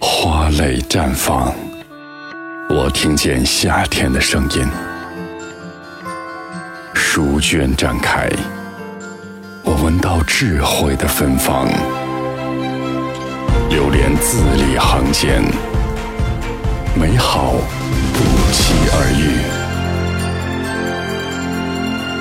[0.00, 1.52] 花蕾绽放，
[2.68, 4.66] 我听见夏天的声音；
[6.94, 8.28] 书卷展开，
[9.64, 11.66] 我闻到智慧的芬芳。
[13.70, 15.42] 流连字里行间，
[16.94, 17.54] 美好
[18.12, 18.18] 不
[18.52, 19.40] 期而遇。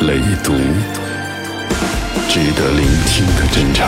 [0.07, 0.53] 雷读，
[2.29, 3.85] 值得聆听的真诚。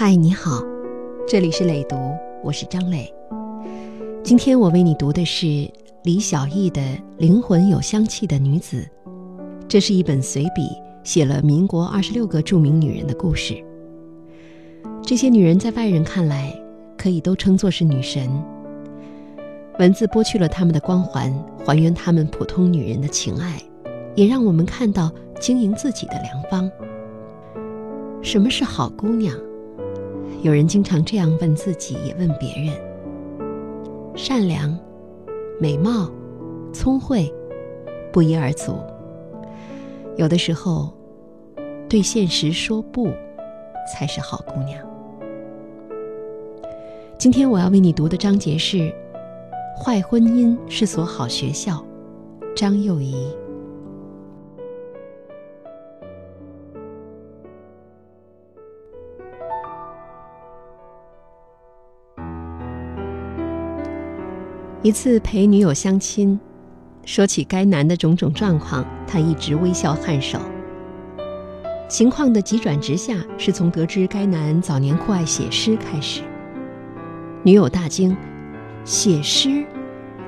[0.00, 0.62] 嗨，你好，
[1.26, 1.96] 这里是磊读，
[2.44, 3.12] 我是张磊。
[4.22, 5.68] 今天我为你读的是
[6.04, 6.80] 李小艺的
[7.16, 8.76] 《灵魂有香气的女子》，
[9.66, 10.68] 这是一本随笔，
[11.02, 13.56] 写了民国二十六个著名女人的故事。
[15.02, 16.54] 这些女人在外人看来，
[16.96, 18.30] 可以都称作是女神。
[19.80, 21.34] 文字剥去了她们的光环，
[21.66, 23.60] 还原她们普通女人的情爱，
[24.14, 25.10] 也让我们看到
[25.40, 26.70] 经营自己的良方。
[28.22, 29.34] 什么是好姑娘？
[30.40, 32.72] 有人经常这样问自己，也问别人：
[34.14, 34.78] 善良、
[35.60, 36.08] 美貌、
[36.72, 37.32] 聪慧，
[38.12, 38.76] 不一而足。
[40.16, 40.92] 有的时候，
[41.88, 43.08] 对现实说不，
[43.92, 44.80] 才是好姑娘。
[47.18, 48.76] 今天我要为你读的章节是
[49.76, 51.84] 《坏婚姻是所好学校》，
[52.54, 53.16] 张幼仪。
[64.80, 66.38] 一次陪女友相亲，
[67.04, 70.38] 说起该男的种种状况，他一直微笑颔首。
[71.88, 76.22] 情况的急转直下，是从得知该男早年酷爱写诗开始。
[77.42, 78.16] 女友大惊
[78.86, 79.66] ：“写诗？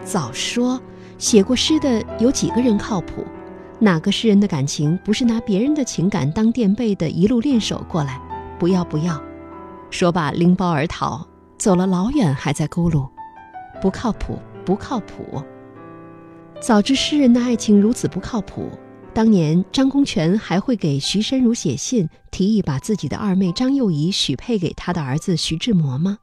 [0.02, 0.80] 早说！
[1.16, 3.24] 写过诗的有几个人靠谱？
[3.78, 8.20] 哪个诗人的感情不是拿别人的情感当垫背的，一路练手过来？
[8.58, 9.22] 不要不要！”
[9.91, 11.25] 说罢拎包而逃，
[11.56, 13.06] 走了老远还在佝偻。
[13.80, 15.42] 不靠谱，不靠谱。
[16.60, 18.70] 早知诗人的爱情如此不靠谱，
[19.14, 26.19] 当年张公权还会给徐申如写信，提议把自己的二妹张幼仪许配给他的儿子徐志摩吗？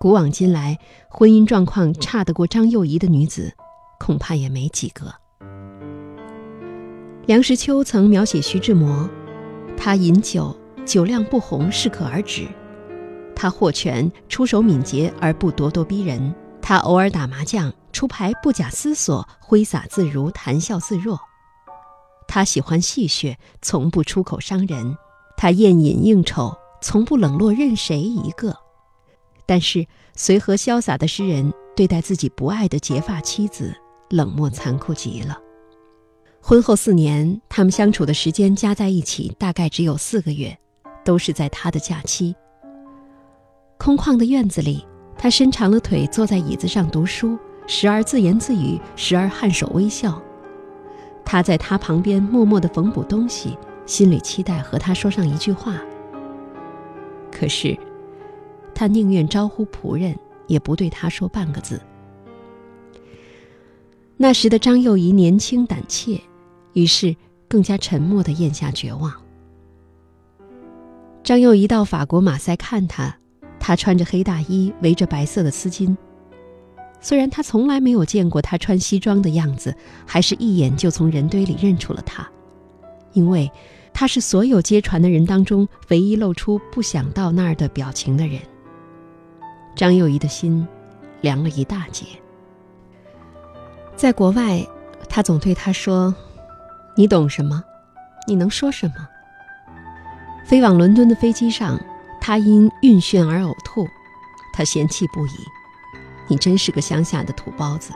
[0.00, 0.78] 古往今来，
[1.08, 3.52] 婚姻状况差得过张幼仪的女子，
[3.98, 5.14] 恐怕也没几个。
[7.26, 9.08] 梁实秋曾描写徐志摩，
[9.76, 12.46] 他饮酒，酒量不红，适可而止。
[13.36, 16.32] 他获权，出手敏捷而不咄咄逼人；
[16.62, 21.20] 他偶尔打麻将，出牌不假思索，挥洒自如，谈笑自若。
[22.26, 24.96] 他喜欢戏谑，从不出口伤人；
[25.36, 28.56] 他宴饮应酬，从不冷落任谁一个。
[29.44, 29.86] 但是
[30.16, 33.76] 随和潇洒的诗人对待自己不爱的结发妻子，
[34.08, 35.38] 冷漠残酷极了。
[36.40, 40.56] 婚后四年，他们相处的时间加在一起大概只有四个月，
[41.04, 42.34] 都是在他的假期。
[43.78, 44.84] 空旷的院子里，
[45.16, 50.20] 他伸长了腿坐在椅子上读书，时而自言自语，时而颔首微笑。
[51.24, 55.80] 他在他旁边默默地缝补东西，心里期待和他说上一句话。
[57.30, 57.76] 可是，
[58.74, 60.16] 他宁愿招呼仆人，
[60.46, 61.80] 也不对他说半个字。
[64.16, 66.20] 那时的张幼仪年轻胆怯，
[66.72, 67.14] 于是
[67.48, 69.12] 更加沉默地咽下绝望。
[71.22, 73.18] 张幼仪到法国马赛看他。
[73.58, 75.96] 他穿着黑大衣，围着白色的丝巾。
[77.00, 82.26] 虽然他从来没有见过他穿西装的样子，还是一眼就从人堆里认出了他，
[83.12, 83.50] 因为
[83.92, 88.40] 他是所有接船的人当中唯一露出不想到那儿的表情的人。
[89.74, 90.66] 张幼仪的心
[91.20, 92.06] 凉了一大截。
[93.94, 94.66] 在国外，
[95.08, 96.14] 他总对他说
[96.96, 97.62] ：“你懂什么？
[98.26, 99.08] 你能说什么？”
[100.44, 101.78] 飞往伦敦的飞机上。
[102.26, 103.86] 他因晕眩而呕吐，
[104.52, 105.30] 他嫌弃不已
[106.26, 107.92] ：“你真是个乡下的土包子。”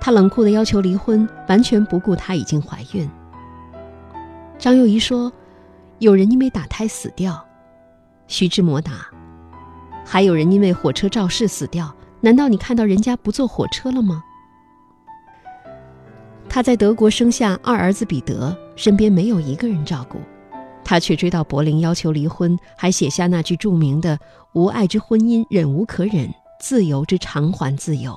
[0.00, 3.10] 他冷酷地要求离婚，完全不顾她已经怀孕。
[4.60, 5.32] 张幼仪说
[5.98, 7.44] ：“有人因为打胎死掉，
[8.28, 8.92] 徐志摩答：
[10.04, 14.22] 还有人因为火车肇事死掉，难道你看到人家不坐火车了吗？”
[16.48, 20.20] 他在德国生下二儿子彼得，身边没有一个人照顾。
[20.88, 24.16] 他却追到柏林要求离婚，还写下那句著名的
[24.54, 26.28] “无爱之婚姻，忍无可忍；
[26.60, 28.16] 自由之偿还自由。”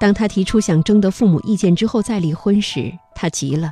[0.00, 3.70] 当他提出想征得父母意见之后再离婚时，他急了，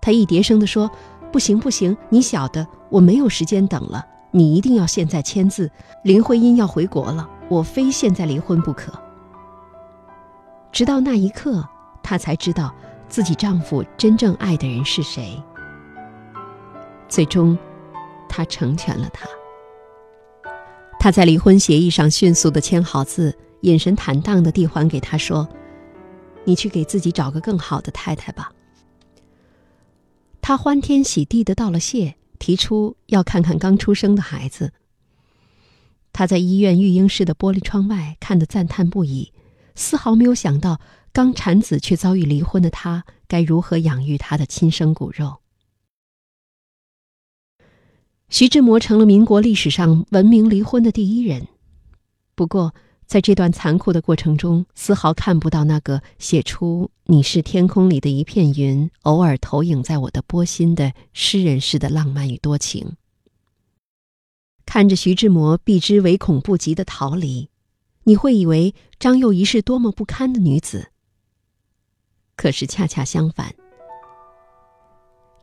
[0.00, 0.90] 他一叠声地说
[1.30, 5.70] ：“不行不行，你晓得我没有时间等了，你一定要现在签字。
[6.02, 8.90] 林徽因要回国了，我非现在离婚不可。”
[10.72, 11.62] 直到那一刻，
[12.02, 12.74] 她才知道
[13.06, 15.38] 自己丈夫真正爱的人是谁。
[17.08, 17.56] 最终，
[18.28, 19.26] 他成全了她。
[21.00, 25.48] 他在离婚协议上迅速的签好字，眼神坦荡的递还给他，说
[26.44, 28.52] ：“你去给自己找个更好的太太吧。”
[30.42, 34.72] 他欢天喜地的道了谢，提出要看看刚出生的孩子。
[36.12, 39.32] 他在医院育婴室的玻璃窗外看得赞叹不已，
[39.74, 40.80] 丝毫没有想到
[41.12, 45.38] 刚产子却遭遇离婚的他该如何养育他的亲生骨肉。
[48.30, 51.48] 徐志摩成了民国历史上闻名离婚的第一人，
[52.34, 52.74] 不过
[53.06, 62.96] 在这段残酷的过程中，丝毫看不到那个写出“你是天空里的一片云，偶尔投影在我的波心”的诗人式的浪漫与多情。
[64.66, 67.48] 看着徐志摩避之唯恐不及的逃离，
[68.04, 70.90] 你会以为张幼仪是多么不堪的女子。
[72.36, 73.54] 可是恰恰相反，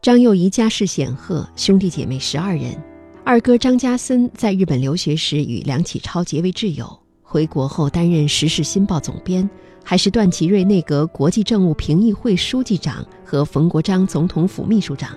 [0.05, 2.79] 张幼仪家世显赫，兄弟姐妹十二人，
[3.23, 9.49] 二哥张家森在日本留学时与梁启超结为挚友，回国后担任《时事新报》总编，
[9.83, 15.09] 还是段祺瑞内阁国际政务评议会书记长和冯国璋总统府秘书长。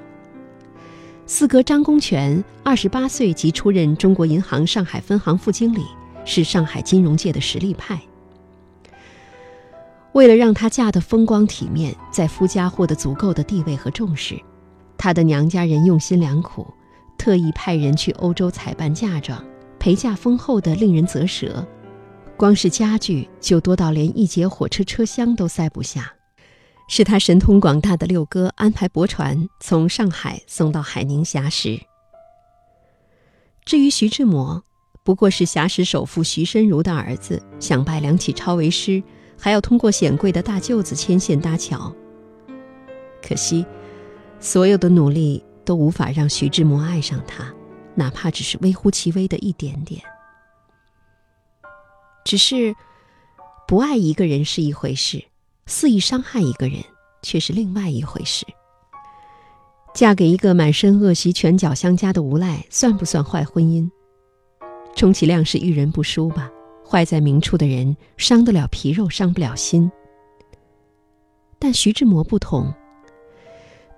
[1.27, 5.83] 四哥张公权二十八岁即出任中国银行上海分行副经理，
[6.25, 8.01] 是上海金融界的实力派。
[10.13, 14.35] 为了让她嫁得风光体面，在夫家获得足够的地位和重视，
[14.99, 16.67] 她的娘家人用心良苦，
[17.17, 19.43] 特意派人去欧洲采办嫁妆，
[19.79, 21.67] 陪嫁丰厚的令人啧舌。
[22.37, 26.13] 光是家具就多到连一节火车车厢都塞不下。
[26.91, 31.79] 是他神通广大的六哥安排驳船从上海送到海宁硖石。
[33.67, 34.63] 至于徐志摩，
[35.05, 39.03] 不过是硖石首富徐申如的儿子，想拜梁启超为师，
[39.39, 41.93] 还要通过显贵的大舅子牵线搭桥。
[43.21, 43.67] 可惜，
[44.41, 47.53] 所有的努力都无法让徐志摩爱上他，
[47.95, 50.01] 哪怕只是微乎其微的一点点。
[52.25, 52.75] 只是，
[53.67, 55.25] 不爱一个人是一回事。
[55.67, 56.83] 肆意伤害一个人，
[57.23, 58.47] 却是另外一回事。
[59.93, 63.91] 嫁给一个满身恶习、拳脚相加的无赖，算不算坏婚姻？
[64.95, 66.51] 充其量是遇人不淑吧。
[66.89, 69.91] 坏在明处的人，伤得了皮肉，伤不了心。
[71.59, 72.73] 但徐志摩不同，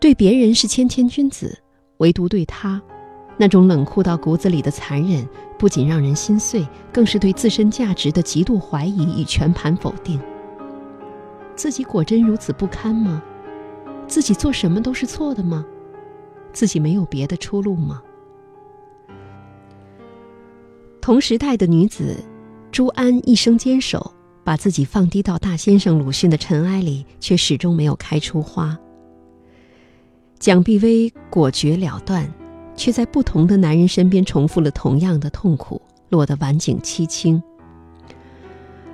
[0.00, 1.56] 对别人是谦谦君子，
[1.98, 2.80] 唯独对他，
[3.36, 10.18] 那种冷酷到骨子里的残忍，不仅让人心碎，更是对自身价值的极度怀疑与全盘否定。
[11.54, 13.22] 自己果真如此不堪吗？
[14.08, 15.66] 自己做什么都是错的吗？
[16.50, 18.02] 自己没有别的出路吗？
[21.02, 22.16] 同时代的女子
[22.72, 28.78] 朱安一生坚守，把自己放低到大先生鲁迅的尘埃里，却始终没有开出花。
[30.40, 32.26] 蒋碧薇果决了断，
[32.74, 35.78] 却在不同的男人身边重复了同样的痛苦，
[36.08, 37.40] 落得晚景凄清。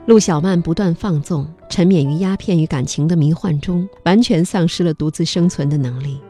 [0.06, 6.20] 陆小曼不断放纵，沉湎于鸦片与感情的迷幻中，完全丧失了独自生存的能力。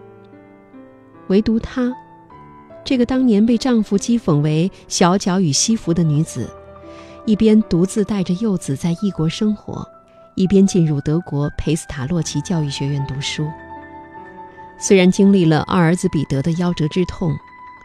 [1.28, 1.90] 唯独她，
[2.84, 6.46] 这个当年被丈夫讥讽为“小脚与西服”的女子，
[7.24, 9.82] 一边独自带着幼子在异国生活，
[10.34, 13.48] 一边进入德国裴斯塔洛奇教育学院读书。
[14.78, 17.36] 虽然经历了二儿子彼得的夭折之痛，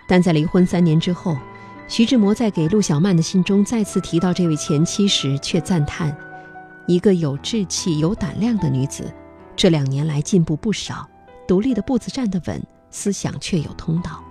[0.07, 1.37] 但在离婚三年之后。
[1.87, 6.15] 徐志摩在给陆小曼的信中再次提到这位前妻时，却赞叹
[6.87, 9.13] ：“一个有志气、有胆量的女子，
[9.57, 11.05] 这两年来进步不少，
[11.45, 14.23] 独立的步子站得稳，思想却有通道。”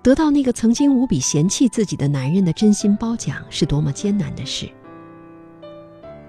[0.00, 4.68] 得到那个曾经无比嫌弃自己的男人的真心褒奖，是多么艰难的事。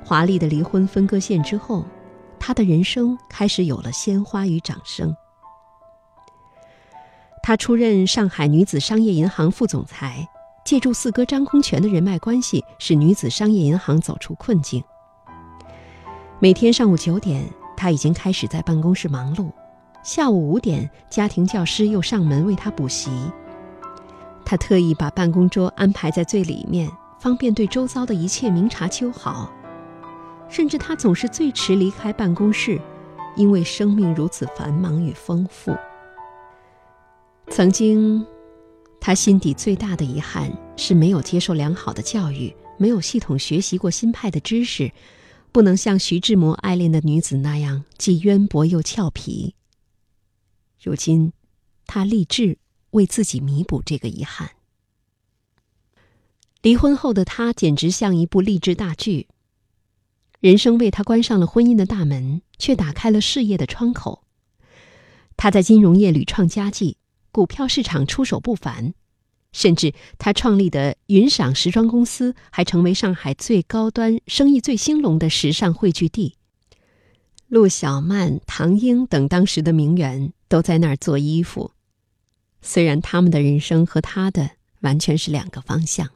[0.03, 1.85] 华丽的离婚分割线之后，
[2.45, 5.15] 他的人生开始有了鲜花与掌声。
[7.41, 10.27] 他出任上海女子商业银行副总裁，
[10.65, 14.83] 借助四哥张公权的人脉关系，使女子商业银行走出困境。
[16.39, 19.49] 每天上午九点，他已经开始在办公室忙碌；
[20.03, 23.09] 下午五点，家庭教师又上门为他补习。
[24.43, 29.49] 他特意把办公桌安排在最里面，方便对周遭的一切明察秋毫。
[30.53, 32.79] 甚至他总是最迟离开办公室，
[33.35, 35.75] 因为生命如此繁忙与丰富。
[37.49, 38.23] 曾经，
[39.01, 44.91] 他心底最大的遗憾是没有接受良好的教育，没有系统学习过新派的知识，
[45.51, 49.55] 不能像徐志摩爱恋的女子那样既渊博又俏皮。
[50.79, 51.33] 如今，
[51.87, 52.59] 他立志
[52.91, 54.51] 为自己弥补这个遗憾。
[56.61, 59.27] 离婚后的他简直像一部励志大剧，
[60.43, 64.25] 人生为他关上了婚姻的大门，却打开了事业的窗口。
[65.37, 66.97] 他在金融业屡创佳绩，
[67.31, 68.93] 股票市场出手不凡，
[69.53, 76.35] 甚至他创立的云赏时装公司还成为上海最高端、生意最兴隆的时尚汇聚地。
[77.47, 81.71] 陆小曼、唐英等当时的名媛都在那儿做衣服，
[82.61, 86.09] 虽然他们的人生和他的完全是两个方向。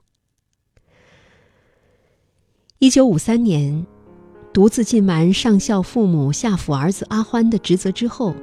[2.80, 3.88] 一九五三年，
[4.58, 8.34] 独自尽完上孝父母、下抚儿子阿欢的职责之后，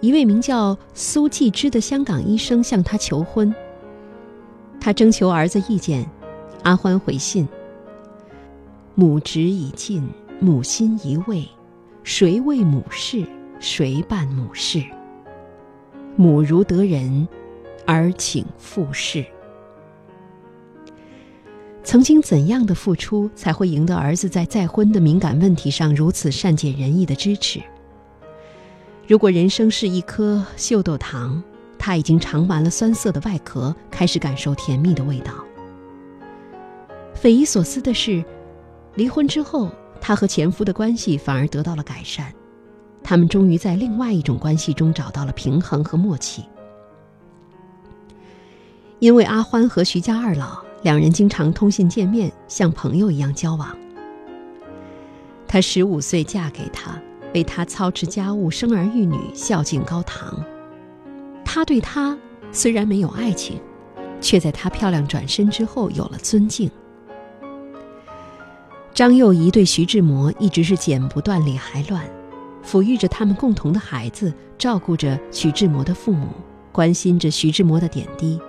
[0.00, 3.54] 一位名叫苏继之的香港医生向他求婚。
[4.80, 6.08] 他征求儿子意见，
[6.62, 7.46] 阿欢回信
[8.96, 10.08] ：“母职已尽，
[10.40, 11.46] 母心已慰。”
[12.02, 13.26] 谁为母事，
[13.60, 14.82] 谁伴母事。
[16.16, 17.28] 母如得人，
[17.84, 19.22] 儿请复事。
[21.88, 27.62] 曾经怎样的付出，才会赢得儿子在再婚的敏感问题上如此善解人意的支持？
[29.06, 31.42] 如果人生是一颗秀豆糖，
[31.78, 35.32] 他已经尝完了酸涩的外壳，开始感受甜蜜的味道。
[37.14, 38.22] 匪夷所思的是，
[38.94, 39.70] 离婚之后。
[39.98, 42.30] 他和前夫的关系反而得到了改善，
[43.02, 46.44] 他们终于在另外一种关系中找到了平衡和默契。
[48.98, 53.76] 因为阿欢和徐家二老两人经常通信见面，像朋友一样交往。
[55.46, 57.00] 她十五岁嫁给他，
[57.34, 60.42] 为他操持家务、生儿育女、孝敬高堂。
[61.44, 62.16] 他对她
[62.52, 63.58] 虽然没有爱情，
[64.20, 66.70] 却在她漂亮转身之后有了尊敬。
[68.94, 72.04] 张幼仪对徐志摩一直是剪不断理还乱，
[72.64, 76.28] 抚育着他们共同的孩子，照顾着徐志摩的父母，
[76.70, 78.40] 关心着徐志摩的点滴。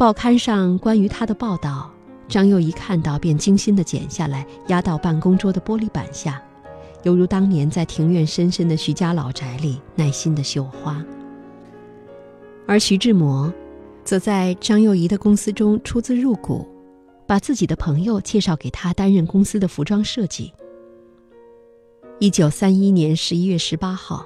[0.00, 1.92] 报刊上关于他的报道，
[2.26, 6.42] 张幼仪看到便精心地剪下来，压到办公桌的玻璃板下，
[7.02, 11.04] 犹如当年在庭院深深的徐家老宅里耐心的绣花。
[12.66, 13.52] 而徐志摩，
[14.02, 16.66] 则在张幼仪的公司中出资入股。
[17.26, 20.50] 把自己的朋友介绍给他担任公司的服装设计。
[22.20, 24.24] 一九三一年十一月十八号，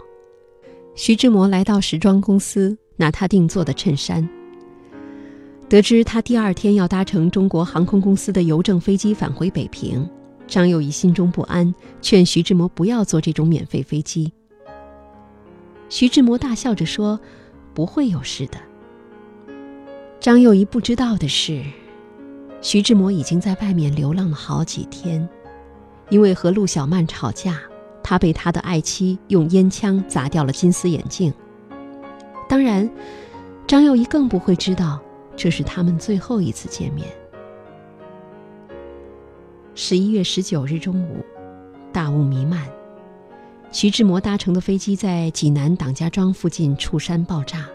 [0.94, 4.26] 徐志摩来到时装公司拿他定做的衬衫。
[5.68, 10.08] 得知他第二天要搭乘中国航空公司的邮政飞机返回北平，
[10.46, 14.32] 张幼仪心中不安，劝徐志摩不要坐这种免费飞机。
[15.88, 17.18] 徐志摩大笑着说
[17.74, 18.58] ：“不会有事的。”
[20.20, 21.62] 张幼仪不知道的是。
[22.60, 25.28] 徐志摩已经在外面流浪了好几天，
[26.08, 27.60] 因为和陆小曼吵架，
[28.02, 31.30] 他被他的爱妻用烟枪砸掉了金丝眼镜。
[32.48, 32.88] 当然，
[33.66, 34.98] 张幼仪更不会知道
[35.36, 37.08] 这是他们最后一次见面。
[39.74, 41.24] 十一月十九日中午，
[41.92, 42.68] 大雾弥漫，
[43.72, 47.66] 徐志摩搭乘的飞机在济南党家庄附近触山爆炸，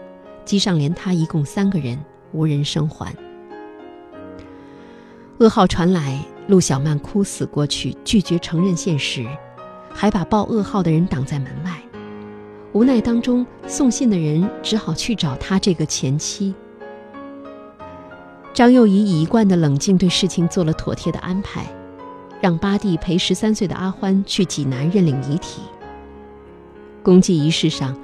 [0.44, 1.98] 机上连他一共三个人，
[2.32, 3.14] 无人生还。
[5.40, 9.26] 噩耗传来，陆小曼哭死过去，拒绝承认现实，
[9.90, 11.82] 还把报噩耗的人挡在门外。
[12.72, 16.54] 无奈当中，送信的人只好去找他这个前妻。
[18.52, 21.64] 张幼仪以一贯的冷静对事情做了妥帖的安排，
[22.40, 25.62] 让八弟陪十三岁的阿欢去济南认领遗体。
[27.02, 27.96] 公祭仪式上，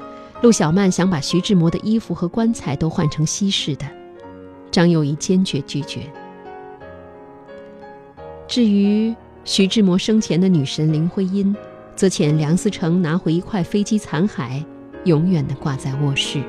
[0.42, 3.84] 陆小曼想把徐志摩的衣服和棺材都换成西式的，
[4.70, 6.00] 张幼仪坚决拒绝。
[8.46, 11.54] 至于徐志摩生前的女神林徽因，
[11.96, 14.64] 则遣梁思成拿回一块飞机残骸，
[15.04, 16.40] 永远地挂在卧室。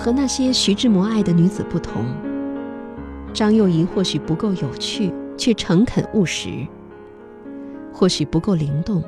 [0.00, 2.06] 和那些徐志摩爱的女子不同，
[3.34, 6.66] 张幼仪或许不够有趣，却诚恳务实。
[7.92, 9.04] 或许不够灵动，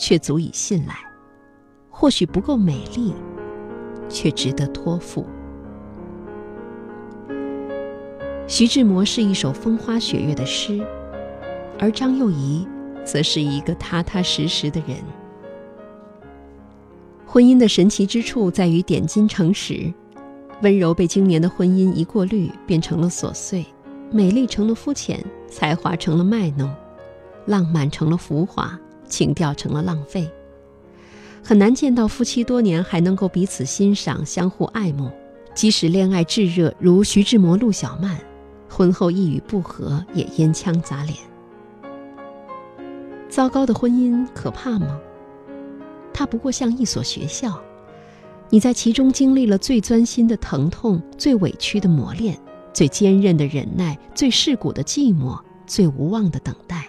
[0.00, 0.94] 却足以信赖；
[1.88, 3.14] 或许不够美丽，
[4.08, 5.24] 却值得托付。
[8.48, 10.84] 徐志摩是一首风花雪月的诗，
[11.78, 12.66] 而张幼仪
[13.04, 14.96] 则是一个踏踏实实的人。
[17.24, 19.94] 婚姻的神奇之处在于点金成石，
[20.62, 23.64] 温柔被经年的婚姻一过滤，变成了琐碎；
[24.12, 26.72] 美丽成了肤浅，才华成了卖弄。
[27.46, 28.78] 浪漫成了浮华，
[29.08, 30.30] 情调成了浪费。
[31.42, 35.10] 很难见到夫妻多年还能够彼此欣赏、相互爱慕，
[35.52, 38.16] 即使恋爱炙热如徐志摩、陆小曼，
[38.68, 41.18] 婚后一语不合也烟枪砸脸。
[43.28, 45.00] 糟糕的婚姻可怕吗？
[46.14, 47.60] 它不过像一所学校，
[48.52, 52.38] 你在其中经历了最钻心的疼痛、最委屈的磨练、
[52.74, 56.86] 最坚韧的忍耐、最世故的寂寞、最无望的等待。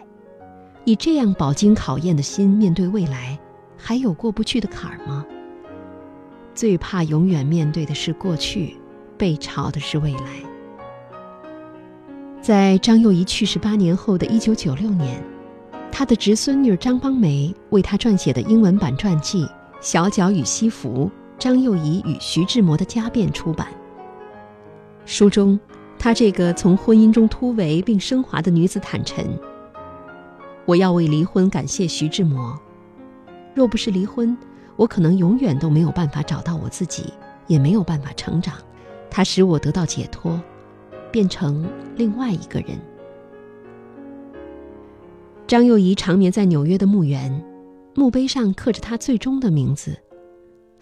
[0.83, 3.39] 以这样饱经考验的心面对未来，
[3.77, 5.25] 还有过不去的坎儿吗？
[6.53, 8.75] 最怕永远面对的是过去，
[9.17, 10.43] 被嘲的是未来。
[12.41, 15.23] 在张幼仪去世八年后的一九九六年，
[15.93, 19.45] 她的侄孙女张邦梅为她撰写的英文版传记
[19.79, 23.67] 《小脚与西服：张幼仪与徐志摩的家变》出版。
[25.05, 25.59] 书中，
[25.99, 29.27] 她这个从婚姻中突围并升华的女子坦陈。
[30.65, 32.57] 我要为离婚感谢徐志摩。
[33.53, 34.37] 若不是离婚，
[34.75, 37.13] 我可能永远都没有办法找到我自己，
[37.47, 38.55] 也没有办法成长。
[39.09, 40.41] 他使我得到解脱，
[41.11, 42.79] 变成另外一个人。
[45.45, 47.43] 张幼仪长眠在纽约的墓园，
[47.93, 49.99] 墓碑上刻着她最终的名字——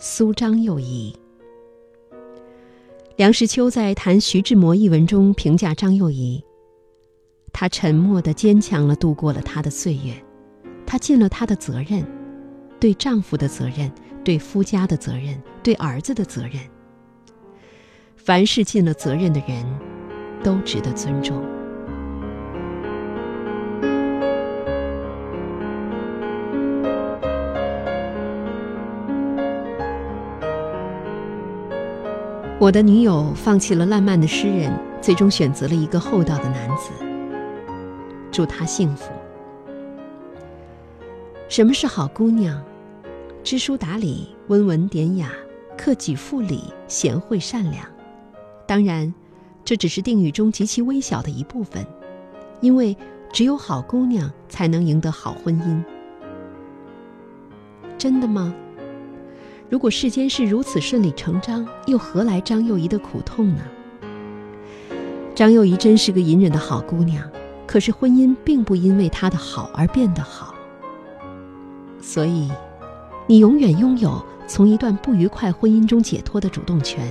[0.04, 1.16] 苏张幼仪。
[3.18, 6.44] 梁实秋在谈徐志摩一文中评价张幼仪。
[7.54, 10.12] 她沉默的、坚强了，度过了她的岁月。
[10.88, 12.04] 她尽了她的责任，
[12.80, 13.92] 对丈夫的责任，
[14.24, 16.54] 对夫家的责任，对儿子的责任。
[18.16, 19.64] 凡是尽了责任的人，
[20.44, 21.40] 都值得尊重。
[32.62, 36.92] 我的女友放弃了烂漫的诗人，最终选择了一个厚道的男子。
[38.32, 39.12] 祝她幸福。
[41.50, 42.64] 什么是好姑娘？
[43.44, 45.32] 知书达理、温文典雅、
[45.76, 47.84] 克己复礼、贤惠善良。
[48.68, 49.12] 当然，
[49.66, 51.84] 这只是定语中极其微小的一部分，
[52.60, 52.96] 因为
[53.34, 55.84] 只有好姑娘才能赢得好婚姻。
[57.98, 58.54] 真的吗？
[59.72, 63.64] 如果世间事如此顺理成章，又何来张幼仪的苦痛呢？
[65.34, 67.26] 张幼仪真是个隐忍的好姑娘。
[67.66, 70.54] 可是婚姻并不因为她的好而变得好，
[72.02, 72.52] 所以，
[73.28, 77.08] 你永远拥有从一段不愉快婚姻中解脱的主动权，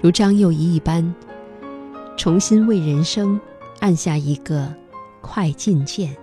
[0.00, 1.14] 如张幼仪一般，
[2.16, 3.38] 重新为人生
[3.80, 4.74] 按下一个
[5.20, 6.16] 快进键。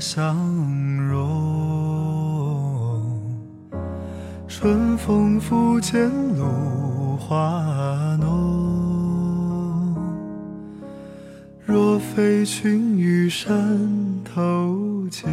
[0.00, 0.28] 相
[1.08, 1.22] 融，
[4.48, 9.94] 春风拂槛露华浓。
[11.64, 13.56] 若非群玉山
[14.24, 15.32] 头见，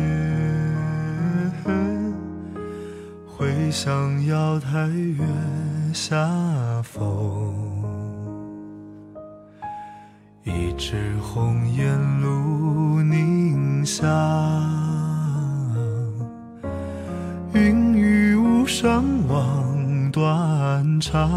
[3.26, 5.26] 会向瑶台月
[5.92, 6.16] 下
[6.84, 7.83] 逢。
[10.46, 14.10] 一枝红艳露凝香，
[17.54, 21.32] 云雨巫山望断肠。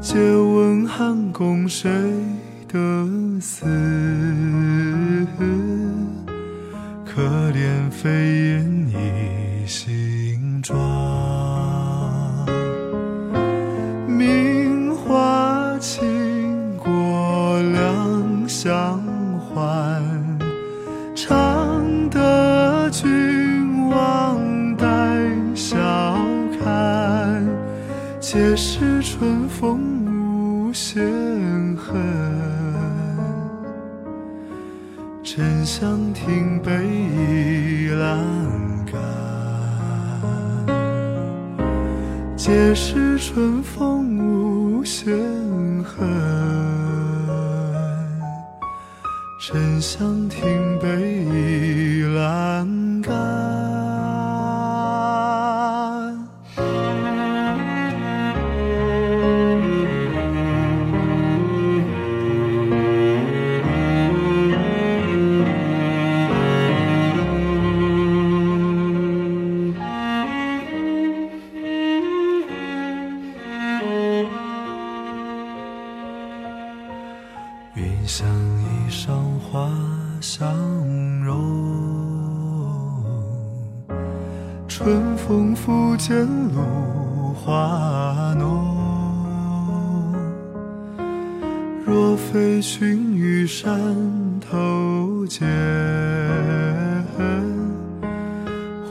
[0.00, 1.88] 借问汉宫谁
[2.66, 3.06] 得
[3.40, 3.64] 似？
[7.06, 8.10] 可怜飞
[8.48, 8.73] 燕
[42.46, 45.10] 皆是春风无限
[45.82, 46.06] 恨，
[49.40, 50.86] 沉香亭北
[51.24, 53.53] 倚阑干。
[84.84, 86.14] 春风拂槛
[86.54, 88.76] 露华浓。
[91.86, 93.74] 若非寻玉山
[94.42, 95.48] 头见，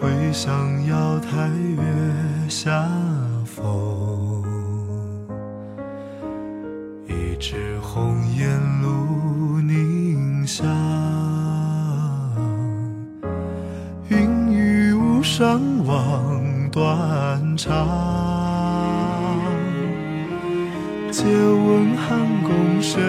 [0.02, 1.80] 会向瑶台月
[2.50, 2.90] 下
[16.74, 17.88] 断肠。
[21.12, 23.00] 借问汉宫谁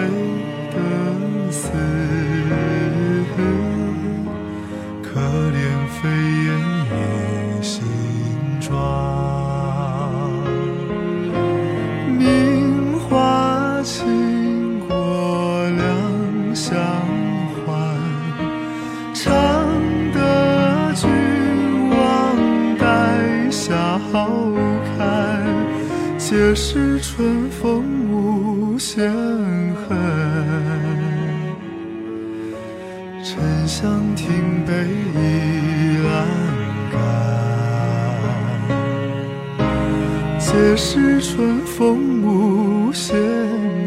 [42.95, 43.13] 仙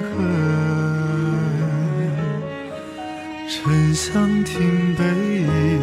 [0.02, 0.22] 鹤，
[3.48, 5.77] 沉香亭北。